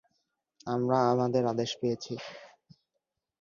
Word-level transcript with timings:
আমরা 0.67 0.97
আমাদের 1.11 1.43
আদেশ 1.45 1.71
পেয়েছি। 1.81 2.13